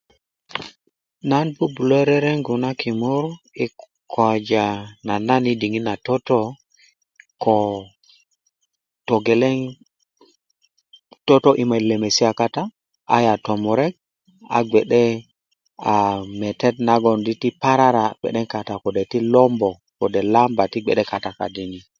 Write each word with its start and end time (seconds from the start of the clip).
nan 1.29 1.47
bubulö 1.57 1.99
rereŋgu 2.09 2.53
na 2.63 2.69
kimur 2.81 3.23
yi 3.57 3.65
koja 4.13 4.65
na 5.07 5.13
nan 5.27 5.43
yi 5.47 5.53
diŋit 5.61 5.83
na 5.87 5.95
toto 6.07 6.39
ko 7.43 7.55
togeleŋ 9.07 9.57
toto 11.27 11.49
yi 11.59 11.65
lemesia 11.89 12.31
kata 12.39 12.63
aya 13.15 13.33
ko 13.35 13.41
tomurek 13.45 13.93
a 14.57 14.59
gbe'de 14.69 15.03
metet 16.39 16.75
nagon 16.87 17.19
di 17.25 17.33
ti 17.41 17.49
parara 17.61 18.05
gwe 18.19 18.29
kata 18.53 18.73
kode 18.83 19.01
lombo 19.33 19.69
kode 19.99 20.19
ti 20.23 20.27
lomba 20.33 20.63
ti 20.71 20.79
bge'de 20.81 21.03
kata 21.11 21.29
kadini 21.39 21.79